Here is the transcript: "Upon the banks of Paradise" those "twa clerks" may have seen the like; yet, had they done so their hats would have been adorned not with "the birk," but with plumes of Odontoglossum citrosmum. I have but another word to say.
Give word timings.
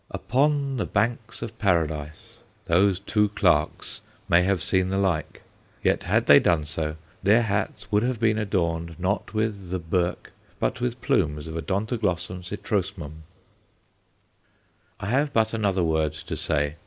"Upon 0.09 0.77
the 0.77 0.87
banks 0.87 1.43
of 1.43 1.59
Paradise" 1.59 2.39
those 2.65 2.99
"twa 2.99 3.27
clerks" 3.29 4.01
may 4.27 4.41
have 4.41 4.63
seen 4.63 4.89
the 4.89 4.97
like; 4.97 5.43
yet, 5.83 6.01
had 6.01 6.25
they 6.25 6.39
done 6.39 6.65
so 6.65 6.95
their 7.21 7.43
hats 7.43 7.91
would 7.91 8.01
have 8.01 8.19
been 8.19 8.39
adorned 8.39 8.95
not 8.97 9.35
with 9.35 9.69
"the 9.69 9.77
birk," 9.77 10.31
but 10.59 10.81
with 10.81 11.01
plumes 11.01 11.45
of 11.45 11.53
Odontoglossum 11.55 12.41
citrosmum. 12.41 13.21
I 14.99 15.05
have 15.05 15.31
but 15.33 15.53
another 15.53 15.83
word 15.83 16.13
to 16.13 16.35
say. 16.35 16.77